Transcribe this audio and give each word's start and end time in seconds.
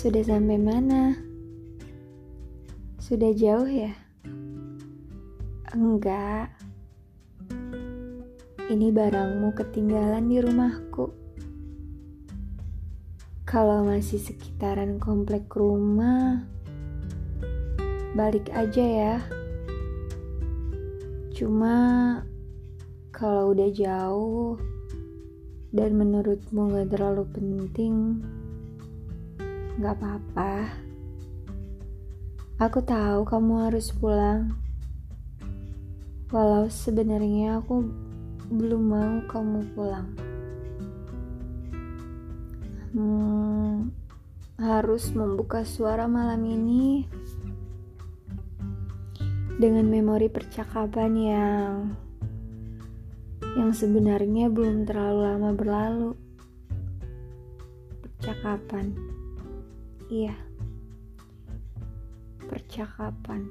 Sudah 0.00 0.24
sampai 0.24 0.56
mana? 0.56 1.12
Sudah 2.96 3.36
jauh 3.36 3.68
ya? 3.68 3.92
Enggak. 5.76 6.56
Ini 8.72 8.88
barangmu 8.96 9.52
ketinggalan 9.52 10.24
di 10.24 10.40
rumahku. 10.40 11.04
Kalau 13.44 13.84
masih 13.84 14.16
sekitaran 14.16 14.96
komplek 14.96 15.52
rumah, 15.52 16.48
balik 18.16 18.48
aja 18.56 18.80
ya. 18.80 19.16
Cuma 21.36 21.76
kalau 23.12 23.52
udah 23.52 23.68
jauh 23.68 24.56
dan 25.76 25.92
menurutmu 25.92 26.72
gak 26.72 26.88
terlalu 26.88 27.28
penting, 27.36 28.24
gak 29.80 29.96
apa-apa. 29.96 30.68
Aku 32.60 32.84
tahu 32.84 33.24
kamu 33.24 33.52
harus 33.64 33.88
pulang. 33.96 34.52
Walau 36.28 36.68
sebenarnya 36.68 37.64
aku 37.64 37.88
belum 38.52 38.82
mau 38.92 39.14
kamu 39.24 39.72
pulang. 39.72 40.12
Hmm, 42.92 43.88
harus 44.60 45.08
membuka 45.16 45.64
suara 45.64 46.04
malam 46.04 46.44
ini 46.44 47.08
dengan 49.56 49.88
memori 49.88 50.28
percakapan 50.28 51.12
yang 51.16 51.72
yang 53.56 53.72
sebenarnya 53.72 54.52
belum 54.52 54.84
terlalu 54.84 55.20
lama 55.24 55.50
berlalu. 55.56 56.10
Percakapan. 58.04 59.19
Iya. 60.10 60.34
Percakapan. 62.50 63.46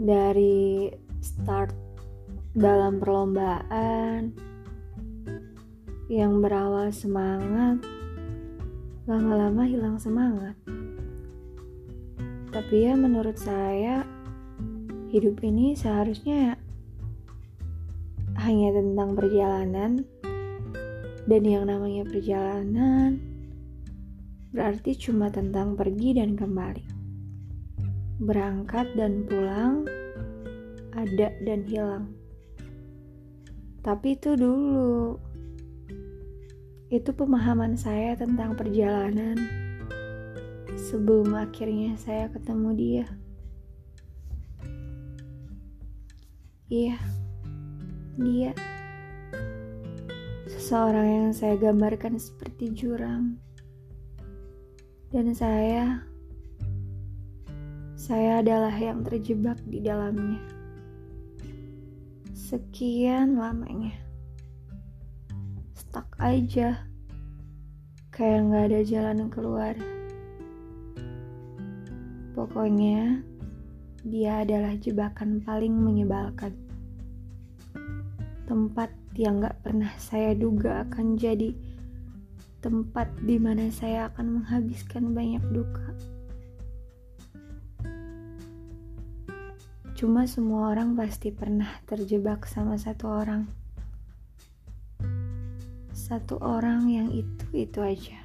Dari 0.00 0.88
start 1.20 1.76
dalam 2.56 2.96
perlombaan 2.96 4.32
yang 6.08 6.40
berawal 6.40 6.88
semangat, 6.88 7.84
lama-lama 9.04 9.68
hilang 9.68 10.00
semangat. 10.00 10.56
Tapi 12.48 12.88
ya 12.88 12.96
menurut 12.96 13.36
saya 13.36 14.08
hidup 15.12 15.36
ini 15.44 15.76
seharusnya 15.76 16.56
hanya 18.40 18.72
tentang 18.72 19.12
perjalanan 19.12 20.00
dan 21.28 21.42
yang 21.44 21.68
namanya 21.68 22.08
perjalanan 22.08 23.27
berarti 24.50 24.96
cuma 24.96 25.28
tentang 25.28 25.76
pergi 25.76 26.16
dan 26.16 26.34
kembali. 26.34 26.84
Berangkat 28.18 28.92
dan 28.98 29.28
pulang 29.28 29.86
ada 30.96 31.30
dan 31.46 31.62
hilang. 31.64 32.10
Tapi 33.84 34.18
itu 34.18 34.34
dulu. 34.34 35.16
Itu 36.88 37.12
pemahaman 37.12 37.76
saya 37.76 38.16
tentang 38.16 38.56
perjalanan 38.56 39.36
sebelum 40.74 41.36
akhirnya 41.36 41.94
saya 42.00 42.32
ketemu 42.32 42.70
dia. 42.74 43.06
Iya 46.68 46.98
dia. 48.18 48.52
Seseorang 50.50 51.06
yang 51.06 51.30
saya 51.30 51.54
gambarkan 51.54 52.18
seperti 52.18 52.74
jurang, 52.74 53.38
dan 55.08 55.32
saya, 55.32 56.04
saya 57.96 58.44
adalah 58.44 58.76
yang 58.76 59.00
terjebak 59.00 59.56
di 59.64 59.80
dalamnya. 59.80 60.36
Sekian 62.36 63.40
lamanya, 63.40 63.96
stuck 65.72 66.08
aja, 66.20 66.84
kayak 68.12 68.52
nggak 68.52 68.64
ada 68.68 68.80
jalan 68.84 69.18
keluar. 69.32 69.74
Pokoknya, 72.36 73.24
dia 74.04 74.44
adalah 74.44 74.76
jebakan 74.76 75.40
paling 75.40 75.72
menyebalkan 75.72 76.52
tempat 78.48 78.88
yang 79.12 79.44
gak 79.44 79.60
pernah 79.60 79.92
saya 80.00 80.32
duga 80.32 80.88
akan 80.88 81.20
jadi 81.20 81.52
tempat 82.58 83.06
di 83.22 83.38
mana 83.38 83.70
saya 83.70 84.10
akan 84.10 84.42
menghabiskan 84.42 85.14
banyak 85.14 85.42
duka. 85.54 85.94
Cuma 89.98 90.30
semua 90.30 90.70
orang 90.70 90.94
pasti 90.94 91.34
pernah 91.34 91.66
terjebak 91.82 92.46
sama 92.46 92.78
satu 92.78 93.10
orang. 93.10 93.50
Satu 95.90 96.38
orang 96.38 96.86
yang 96.86 97.10
itu-itu 97.10 97.82
aja. 97.82 98.18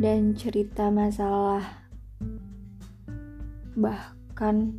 Dan 0.00 0.32
cerita 0.32 0.88
masalah 0.88 1.84
bahkan 3.76 4.72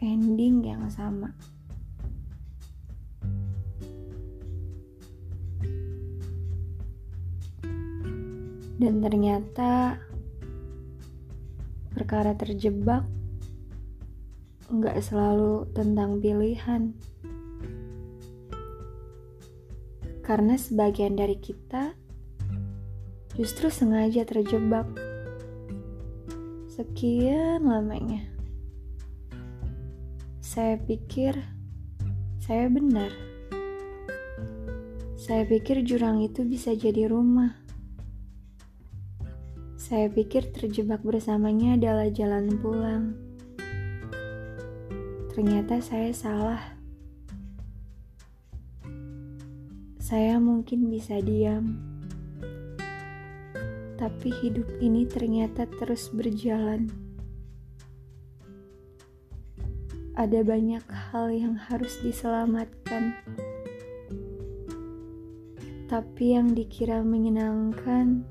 ending 0.00 0.64
yang 0.64 0.84
sama. 0.92 1.32
Dan 8.80 9.04
ternyata 9.04 10.00
perkara 11.92 12.32
terjebak 12.32 13.04
nggak 14.72 14.96
selalu 15.04 15.68
tentang 15.76 16.16
pilihan. 16.24 16.96
Karena 20.24 20.56
sebagian 20.56 21.12
dari 21.12 21.36
kita 21.36 21.92
justru 23.36 23.68
sengaja 23.68 24.24
terjebak 24.24 24.88
Sekian 26.80 27.68
lamanya. 27.68 28.24
Saya 30.40 30.80
pikir 30.80 31.36
saya 32.40 32.72
benar. 32.72 33.12
Saya 35.20 35.44
pikir 35.44 35.84
jurang 35.84 36.24
itu 36.24 36.40
bisa 36.48 36.72
jadi 36.72 37.04
rumah. 37.12 37.52
Saya 39.90 40.06
pikir 40.06 40.54
terjebak 40.54 41.02
bersamanya 41.02 41.74
adalah 41.74 42.06
jalan 42.14 42.46
pulang. 42.62 43.18
Ternyata 45.34 45.82
saya 45.82 46.14
salah. 46.14 46.62
Saya 49.98 50.38
mungkin 50.38 50.86
bisa 50.94 51.18
diam 51.18 51.90
tapi 54.00 54.32
hidup 54.32 54.64
ini 54.80 55.04
ternyata 55.04 55.68
terus 55.76 56.08
berjalan. 56.08 56.88
Ada 60.16 60.40
banyak 60.40 60.84
hal 60.88 61.28
yang 61.28 61.52
harus 61.52 62.00
diselamatkan, 62.00 63.12
tapi 65.84 66.32
yang 66.32 66.56
dikira 66.56 67.04
menyenangkan, 67.04 68.24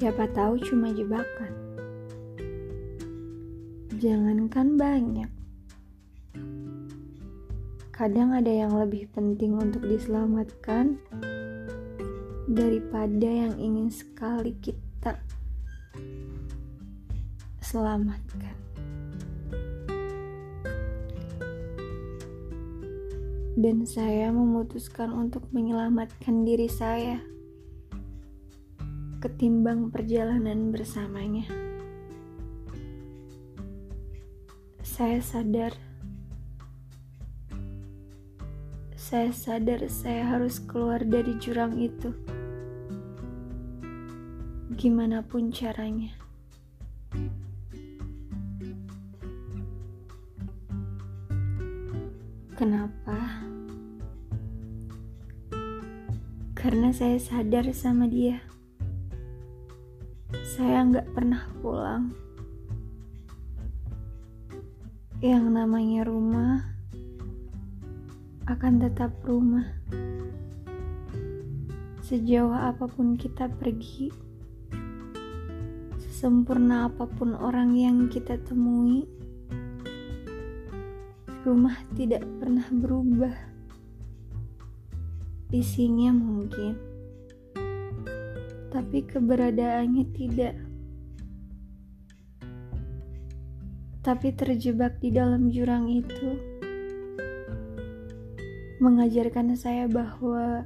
siapa 0.00 0.24
tahu 0.32 0.56
cuma 0.64 0.88
jebakan. 0.96 1.52
Jangankan 4.00 4.80
banyak, 4.80 5.28
kadang 7.92 8.32
ada 8.32 8.48
yang 8.48 8.72
lebih 8.80 9.12
penting 9.12 9.60
untuk 9.60 9.84
diselamatkan 9.84 10.96
daripada 12.48 13.28
yang 13.28 13.52
ingin 13.60 13.92
sekali 13.92 14.56
kita 14.64 15.20
selamatkan. 17.60 18.56
Dan 23.60 23.84
saya 23.84 24.32
memutuskan 24.32 25.12
untuk 25.12 25.44
menyelamatkan 25.52 26.48
diri 26.48 26.72
saya 26.72 27.20
ketimbang 29.20 29.92
perjalanan 29.92 30.72
bersamanya. 30.72 31.44
Saya 34.80 35.20
sadar 35.20 35.76
saya 38.96 39.28
sadar 39.36 39.84
saya 39.92 40.24
harus 40.24 40.56
keluar 40.56 41.04
dari 41.04 41.36
jurang 41.36 41.76
itu 41.76 42.16
gimana 44.80 45.20
pun 45.20 45.52
caranya. 45.52 46.16
Kenapa? 52.56 53.44
Karena 56.56 56.88
saya 56.88 57.20
sadar 57.20 57.68
sama 57.76 58.08
dia. 58.08 58.40
Saya 60.60 60.84
nggak 60.84 61.16
pernah 61.16 61.40
pulang. 61.64 62.12
Yang 65.24 65.44
namanya 65.48 66.04
rumah 66.04 66.60
akan 68.44 68.76
tetap 68.76 69.08
rumah. 69.24 69.64
Sejauh 72.04 72.52
apa 72.52 72.84
pun 72.92 73.16
kita 73.16 73.48
pergi, 73.48 74.12
sesempurna 75.96 76.92
apa 76.92 77.08
pun 77.08 77.32
orang 77.40 77.72
yang 77.72 78.12
kita 78.12 78.36
temui, 78.44 79.08
rumah 81.48 81.80
tidak 81.96 82.20
pernah 82.36 82.68
berubah. 82.68 83.32
Isinya 85.56 86.12
mungkin, 86.12 86.89
tapi 88.70 89.02
keberadaannya 89.02 90.04
tidak. 90.14 90.54
Tapi 94.00 94.28
terjebak 94.32 94.96
di 95.02 95.12
dalam 95.12 95.52
jurang 95.52 95.90
itu 95.90 96.40
mengajarkan 98.80 99.52
saya 99.60 99.84
bahwa 99.84 100.64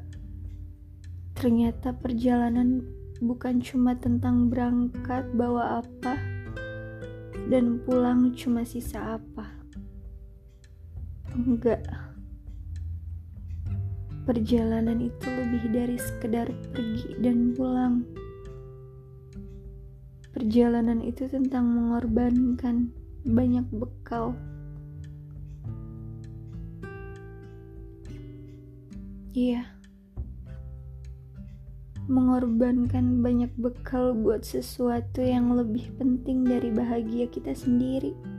ternyata 1.35 1.91
perjalanan 1.91 2.87
bukan 3.19 3.59
cuma 3.59 3.99
tentang 3.99 4.47
berangkat 4.47 5.27
bawa 5.35 5.83
apa 5.83 6.15
dan 7.51 7.83
pulang 7.83 8.31
cuma 8.39 8.63
sisa 8.63 9.19
apa. 9.19 9.51
Enggak. 11.35 12.04
Perjalanan 14.25 15.05
itu 15.05 15.29
lebih 15.29 15.69
dari 15.69 16.01
sekedar 16.01 16.49
pergi 16.73 17.13
dan 17.21 17.53
pulang. 17.53 18.09
Perjalanan 20.33 21.05
itu 21.05 21.29
tentang 21.29 21.69
mengorbankan 21.69 22.89
banyak 23.29 23.69
bekal. 23.69 24.33
Iya. 29.37 29.69
Mengorbankan 32.09 33.21
banyak 33.21 33.53
bekal 33.61 34.17
buat 34.17 34.41
sesuatu 34.41 35.21
yang 35.21 35.53
lebih 35.53 35.93
penting 36.01 36.49
dari 36.49 36.73
bahagia 36.73 37.29
kita 37.29 37.53
sendiri. 37.53 38.34